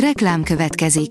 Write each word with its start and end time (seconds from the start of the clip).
Reklám 0.00 0.42
következik. 0.42 1.10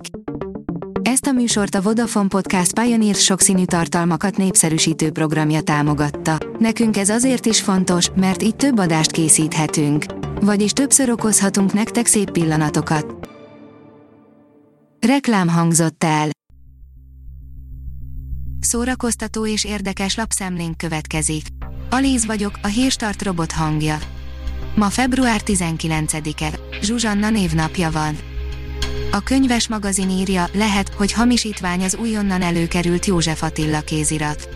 Ezt 1.01 1.25
a 1.25 1.31
műsort 1.31 1.75
a 1.75 1.81
Vodafone 1.81 2.27
Podcast 2.27 2.79
Pioneer 2.79 3.15
sokszínű 3.15 3.65
tartalmakat 3.65 4.37
népszerűsítő 4.37 5.11
programja 5.11 5.61
támogatta. 5.61 6.37
Nekünk 6.59 6.97
ez 6.97 7.09
azért 7.09 7.45
is 7.45 7.61
fontos, 7.61 8.09
mert 8.15 8.43
így 8.43 8.55
több 8.55 8.77
adást 8.77 9.11
készíthetünk. 9.11 10.05
Vagyis 10.41 10.71
többször 10.71 11.09
okozhatunk 11.09 11.73
nektek 11.73 12.05
szép 12.05 12.31
pillanatokat. 12.31 13.29
Reklám 15.07 15.47
hangzott 15.47 16.03
el. 16.03 16.29
Szórakoztató 18.59 19.47
és 19.47 19.63
érdekes 19.63 20.15
lapszemlénk 20.15 20.77
következik. 20.77 21.45
Alíz 21.89 22.25
vagyok, 22.25 22.59
a 22.61 22.67
hírstart 22.67 23.23
robot 23.23 23.51
hangja. 23.51 23.97
Ma 24.75 24.89
február 24.89 25.41
19-e, 25.45 26.59
Zsuzsanna 26.81 27.29
névnapja 27.29 27.91
van. 27.91 28.33
A 29.11 29.19
könyves 29.19 29.67
magazin 29.67 30.09
írja, 30.09 30.47
lehet, 30.53 30.93
hogy 30.93 31.11
hamisítvány 31.11 31.83
az 31.83 31.95
újonnan 31.95 32.41
előkerült 32.41 33.05
József 33.05 33.43
Attila 33.43 33.81
kézirat. 33.81 34.49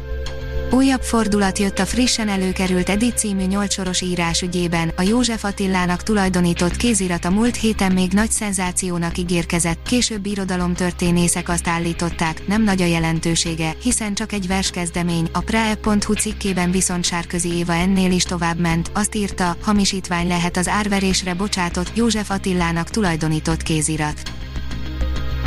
Újabb 0.72 1.02
fordulat 1.02 1.60
jött 1.60 1.80
a 1.80 1.86
frissen 1.86 2.28
előkerült 2.28 2.90
Edith 2.90 3.16
című 3.16 3.44
nyolcsoros 3.44 4.02
írás 4.02 4.42
ügyében, 4.42 4.92
a 4.96 5.02
József 5.02 5.44
Attilának 5.44 6.04
tulajdonított 6.04 6.76
kézirat 6.76 7.26
a 7.26 7.30
múlt 7.30 7.56
héten 7.56 7.92
még 7.92 8.12
nagy 8.12 8.32
szenzációnak 8.32 9.18
ígérkezett, 9.18 9.88
később 9.88 10.26
irodalomtörténészek 10.26 11.50
azt 11.50 11.68
állították, 11.68 12.48
nem 12.48 12.64
nagy 12.64 12.82
a 12.82 12.86
jelentősége, 12.86 13.76
hiszen 13.82 14.14
csak 14.14 14.32
egy 14.32 14.48
verskezdemény, 14.48 15.30
a 15.34 15.40
prae.hu 15.40 16.14
cikkében 16.14 16.72
viszont 16.72 17.06
Sárközi 17.06 17.54
Éva 17.54 17.74
ennél 17.74 18.12
is 18.12 18.24
tovább 18.24 18.60
ment, 18.60 18.92
azt 18.94 19.16
írta, 19.16 19.58
hamisítvány 19.62 20.28
lehet 20.28 20.58
az 20.58 20.68
árverésre 20.68 21.34
bocsátott, 21.34 21.92
József 21.96 22.30
Attilának 22.30 22.90
tulajdonított 22.90 23.64
kézirat. 23.64 24.39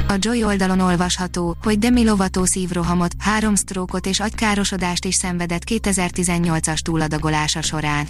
A 0.09 0.15
Joy 0.19 0.45
oldalon 0.45 0.80
olvasható, 0.80 1.57
hogy 1.63 1.79
Demi 1.79 2.04
Lovato 2.04 2.46
szívrohamot, 2.46 3.13
három 3.18 3.54
sztrókot 3.54 4.07
és 4.07 4.21
agykárosodást 4.21 5.04
is 5.04 5.15
szenvedett 5.15 5.63
2018-as 5.66 6.79
túladagolása 6.79 7.63
során. 7.63 8.07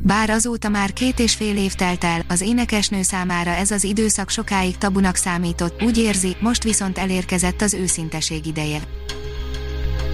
Bár 0.00 0.30
azóta 0.30 0.68
már 0.68 0.92
két 0.92 1.18
és 1.18 1.34
fél 1.34 1.56
év 1.56 1.74
telt 1.74 2.04
el, 2.04 2.22
az 2.28 2.40
énekesnő 2.40 3.02
számára 3.02 3.50
ez 3.50 3.70
az 3.70 3.84
időszak 3.84 4.30
sokáig 4.30 4.78
tabunak 4.78 5.16
számított, 5.16 5.82
úgy 5.82 5.98
érzi, 5.98 6.36
most 6.40 6.62
viszont 6.62 6.98
elérkezett 6.98 7.62
az 7.62 7.74
őszinteség 7.74 8.46
ideje. 8.46 8.80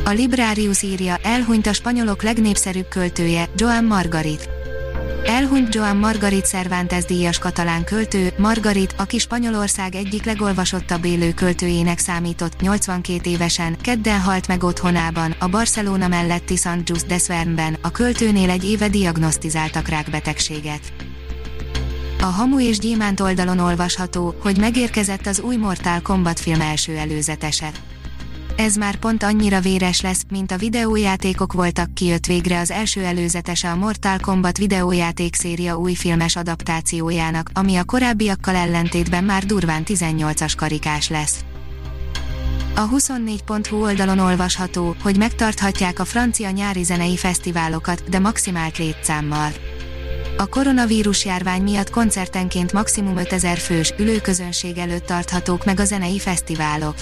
A 0.05 0.11
Librarius 0.11 0.83
írja, 0.83 1.17
elhunyt 1.23 1.67
a 1.67 1.73
spanyolok 1.73 2.23
legnépszerűbb 2.23 2.89
költője, 2.89 3.48
Joan 3.56 3.84
Margarit. 3.84 4.58
Elhunyt 5.25 5.75
Joan 5.75 5.97
Margarit 5.97 6.47
Cervantes 6.47 7.05
díjas 7.05 7.39
katalán 7.39 7.84
költő, 7.84 8.33
Margarit, 8.39 8.95
aki 8.98 9.19
Spanyolország 9.19 9.95
egyik 9.95 10.25
legolvasottabb 10.25 11.05
élő 11.05 11.33
költőjének 11.33 11.98
számított, 11.98 12.61
82 12.61 13.31
évesen, 13.31 13.77
kedden 13.81 14.20
halt 14.20 14.48
meg 14.48 14.62
otthonában, 14.62 15.34
a 15.39 15.48
Barcelona 15.48 16.09
melletti 16.09 16.56
St. 16.56 16.83
Just 16.84 17.06
de 17.06 17.19
Svernben, 17.19 17.77
a 17.83 17.91
költőnél 17.91 18.51
egy 18.51 18.64
éve 18.64 18.89
diagnosztizáltak 18.89 19.89
rákbetegséget. 19.89 20.92
A 22.20 22.27
Hamu 22.27 22.61
és 22.61 22.79
Gyémánt 22.79 23.20
oldalon 23.20 23.59
olvasható, 23.59 24.34
hogy 24.42 24.59
megérkezett 24.59 25.27
az 25.27 25.41
új 25.41 25.56
Mortal 25.56 26.01
Kombat 26.03 26.41
film 26.41 26.61
első 26.61 26.97
előzetese 26.97 27.70
ez 28.59 28.77
már 28.77 28.97
pont 28.97 29.23
annyira 29.23 29.61
véres 29.61 30.01
lesz, 30.01 30.23
mint 30.31 30.53
a 30.53 30.56
videójátékok 30.56 31.53
voltak 31.53 31.95
kijött 31.95 32.27
végre 32.27 32.61
az 32.61 32.70
első 32.70 33.05
előzetese 33.05 33.70
a 33.70 33.77
Mortal 33.77 34.19
Kombat 34.19 34.59
videójáték 34.59 35.34
széria 35.34 35.77
új 35.77 35.95
filmes 35.95 36.37
adaptációjának, 36.37 37.51
ami 37.53 37.77
a 37.77 37.84
korábbiakkal 37.84 38.55
ellentétben 38.55 39.25
már 39.25 39.45
durván 39.45 39.83
18-as 39.86 40.53
karikás 40.56 41.09
lesz. 41.09 41.45
A 42.75 42.89
24.hu 42.89 43.83
oldalon 43.83 44.19
olvasható, 44.19 44.97
hogy 45.03 45.17
megtarthatják 45.17 45.98
a 45.98 46.05
francia 46.05 46.51
nyári 46.51 46.83
zenei 46.83 47.17
fesztiválokat, 47.17 48.08
de 48.08 48.19
maximált 48.19 48.79
létszámmal. 48.79 49.51
A 50.36 50.46
koronavírus 50.46 51.25
járvány 51.25 51.63
miatt 51.63 51.90
koncertenként 51.90 52.73
maximum 52.73 53.17
5000 53.17 53.58
fős, 53.58 53.95
ülőközönség 53.98 54.79
előtt 54.79 55.07
tarthatók 55.07 55.64
meg 55.64 55.80
a 55.80 55.85
zenei 55.85 56.19
fesztiválok. 56.19 56.95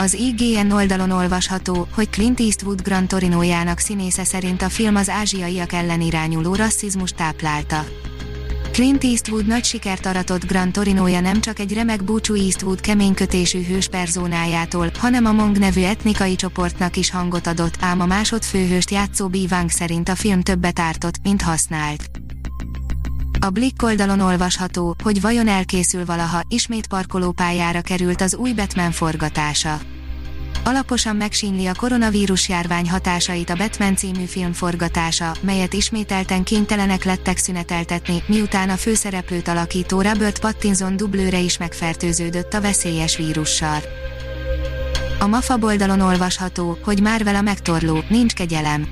Az 0.00 0.14
IGN 0.14 0.70
oldalon 0.70 1.10
olvasható, 1.10 1.88
hogy 1.94 2.10
Clint 2.10 2.40
Eastwood 2.40 2.82
Gran 2.82 3.08
Torinójának 3.08 3.78
színésze 3.78 4.24
szerint 4.24 4.62
a 4.62 4.68
film 4.68 4.96
az 4.96 5.08
ázsiaiak 5.08 5.72
ellen 5.72 6.00
irányuló 6.00 6.54
rasszizmus 6.54 7.10
táplálta. 7.10 7.84
Clint 8.72 9.04
Eastwood 9.04 9.46
nagy 9.46 9.64
sikert 9.64 10.06
aratott 10.06 10.46
Gran 10.46 10.72
Torinója 10.72 11.20
nem 11.20 11.40
csak 11.40 11.58
egy 11.58 11.72
remek 11.72 12.04
búcsú 12.04 12.34
Eastwood 12.34 12.80
keménykötésű 12.80 13.64
hős 13.64 13.88
personájától, 13.88 14.90
hanem 14.98 15.24
a 15.24 15.32
Mong 15.32 15.58
nevű 15.58 15.82
etnikai 15.82 16.34
csoportnak 16.34 16.96
is 16.96 17.10
hangot 17.10 17.46
adott, 17.46 17.74
ám 17.80 18.00
a 18.00 18.06
másodfőhőst 18.06 18.90
játszó 18.90 19.28
Bivang 19.28 19.70
szerint 19.70 20.08
a 20.08 20.14
film 20.14 20.42
többet 20.42 20.78
ártott, 20.78 21.14
mint 21.22 21.42
használt. 21.42 22.10
A 23.40 23.50
Blick 23.50 23.82
oldalon 23.82 24.20
olvasható, 24.20 24.94
hogy 25.02 25.20
vajon 25.20 25.48
elkészül 25.48 26.04
valaha, 26.04 26.40
ismét 26.48 26.86
parkolópályára 26.86 27.80
került 27.80 28.20
az 28.20 28.34
új 28.34 28.52
Batman 28.52 28.90
forgatása. 28.90 29.78
Alaposan 30.64 31.16
megsínli 31.16 31.66
a 31.66 31.74
koronavírus 31.74 32.48
járvány 32.48 32.90
hatásait 32.90 33.50
a 33.50 33.54
Batman 33.54 33.96
című 33.96 34.24
film 34.24 34.52
forgatása, 34.52 35.34
melyet 35.40 35.72
ismételten 35.72 36.42
kénytelenek 36.42 37.04
lettek 37.04 37.36
szüneteltetni, 37.36 38.22
miután 38.26 38.70
a 38.70 38.76
főszereplőt 38.76 39.48
alakító 39.48 40.00
Robert 40.00 40.38
Pattinson 40.38 40.96
dublőre 40.96 41.38
is 41.38 41.58
megfertőződött 41.58 42.54
a 42.54 42.60
veszélyes 42.60 43.16
vírussal. 43.16 43.78
A 45.20 45.26
MAFA 45.26 45.58
oldalon 45.60 46.00
olvasható, 46.00 46.78
hogy 46.82 47.00
Marvel 47.00 47.34
a 47.34 47.42
megtorló, 47.42 48.04
nincs 48.08 48.32
kegyelem 48.32 48.86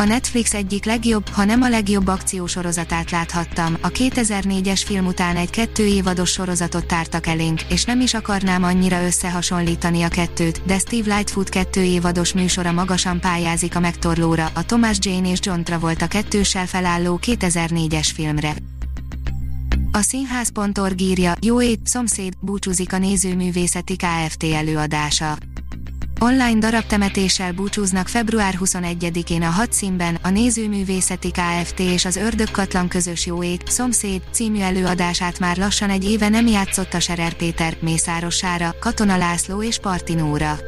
a 0.00 0.04
Netflix 0.04 0.54
egyik 0.54 0.84
legjobb, 0.84 1.28
ha 1.28 1.44
nem 1.44 1.62
a 1.62 1.68
legjobb 1.68 2.06
akciósorozatát 2.06 3.10
láthattam. 3.10 3.76
A 3.80 3.88
2004-es 3.88 4.82
film 4.84 5.06
után 5.06 5.36
egy 5.36 5.50
kettő 5.50 5.86
évados 5.86 6.30
sorozatot 6.30 6.86
tártak 6.86 7.26
elénk, 7.26 7.62
és 7.62 7.84
nem 7.84 8.00
is 8.00 8.14
akarnám 8.14 8.62
annyira 8.62 9.04
összehasonlítani 9.04 10.02
a 10.02 10.08
kettőt, 10.08 10.62
de 10.64 10.78
Steve 10.78 11.14
Lightfoot 11.14 11.48
kettő 11.48 11.82
évados 11.82 12.32
műsora 12.32 12.72
magasan 12.72 13.20
pályázik 13.20 13.76
a 13.76 13.80
megtorlóra, 13.80 14.50
a 14.54 14.64
Thomas 14.64 14.96
Jane 15.00 15.30
és 15.30 15.38
John 15.42 15.60
Travolta 15.60 16.06
kettőssel 16.06 16.66
felálló 16.66 17.20
2004-es 17.26 18.08
filmre. 18.14 18.54
A 19.92 20.00
színház.org 20.00 21.00
írja, 21.00 21.34
jó 21.40 21.62
ét, 21.62 21.80
szomszéd, 21.84 22.32
búcsúzik 22.40 22.92
a 22.92 22.98
nézőművészeti 22.98 23.96
Kft. 23.96 24.44
előadása. 24.44 25.38
Online 26.22 26.58
darabtemetéssel 26.58 27.52
búcsúznak 27.52 28.08
február 28.08 28.54
21-én 28.60 29.42
a 29.42 29.50
hat 29.50 29.72
színben 29.72 30.18
a 30.22 30.28
Nézőművészeti 30.28 31.30
Kft. 31.30 31.80
és 31.80 32.04
az 32.04 32.16
Ördögkatlan 32.16 32.88
közös 32.88 33.26
jóét, 33.26 33.62
Szomszéd 33.66 34.22
című 34.30 34.60
előadását 34.60 35.38
már 35.38 35.56
lassan 35.56 35.90
egy 35.90 36.10
éve 36.10 36.28
nem 36.28 36.46
játszott 36.46 36.94
a 36.94 37.00
Serer 37.00 37.32
Péter, 37.32 37.76
Mészáros 37.80 38.36
Sára, 38.36 38.74
Katona 38.80 39.16
László 39.16 39.62
és 39.62 39.78
Partinóra. 39.78 40.58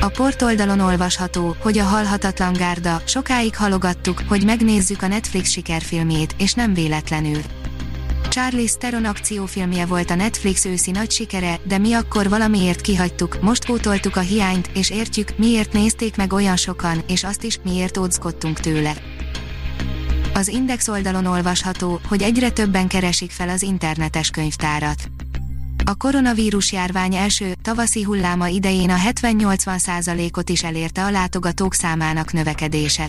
A 0.00 0.08
portoldalon 0.08 0.80
olvasható, 0.80 1.56
hogy 1.60 1.78
a 1.78 1.84
Halhatatlan 1.84 2.52
Gárda, 2.52 3.02
sokáig 3.04 3.56
halogattuk, 3.56 4.22
hogy 4.28 4.44
megnézzük 4.44 5.02
a 5.02 5.06
Netflix 5.06 5.50
sikerfilmjét, 5.50 6.34
és 6.38 6.52
nem 6.52 6.74
véletlenül. 6.74 7.40
Charlie 8.38 8.68
Theron 8.78 9.04
akciófilmje 9.04 9.86
volt 9.86 10.10
a 10.10 10.14
Netflix 10.14 10.64
őszi 10.64 10.90
nagy 10.90 11.10
sikere, 11.10 11.60
de 11.64 11.78
mi 11.78 11.92
akkor 11.92 12.28
valamiért 12.28 12.80
kihagytuk, 12.80 13.40
most 13.40 13.66
pótoltuk 13.66 14.16
a 14.16 14.20
hiányt, 14.20 14.70
és 14.74 14.90
értjük, 14.90 15.38
miért 15.38 15.72
nézték 15.72 16.16
meg 16.16 16.32
olyan 16.32 16.56
sokan, 16.56 17.02
és 17.08 17.24
azt 17.24 17.42
is, 17.42 17.58
miért 17.64 17.96
ódzkodtunk 17.96 18.60
tőle. 18.60 18.94
Az 20.34 20.48
Index 20.48 20.88
oldalon 20.88 21.26
olvasható, 21.26 22.00
hogy 22.08 22.22
egyre 22.22 22.50
többen 22.50 22.88
keresik 22.88 23.30
fel 23.30 23.48
az 23.48 23.62
internetes 23.62 24.30
könyvtárat. 24.30 25.08
A 25.84 25.94
koronavírus 25.94 26.72
járvány 26.72 27.14
első, 27.14 27.54
tavaszi 27.62 28.02
hulláma 28.02 28.48
idején 28.48 28.90
a 28.90 28.96
70-80 28.96 30.36
ot 30.36 30.48
is 30.48 30.64
elérte 30.64 31.04
a 31.04 31.10
látogatók 31.10 31.74
számának 31.74 32.32
növekedése. 32.32 33.08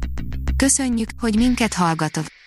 Köszönjük, 0.61 1.09
hogy 1.19 1.35
minket 1.35 1.73
hallgatod! 1.73 2.40